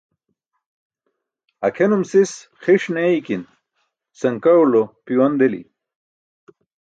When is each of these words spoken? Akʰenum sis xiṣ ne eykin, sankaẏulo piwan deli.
Akʰenum 1.65 2.03
sis 2.11 2.31
xiṣ 2.63 2.83
ne 2.93 3.01
eykin, 3.11 3.43
sankaẏulo 4.19 4.81
piwan 5.05 5.33
deli. 5.39 5.61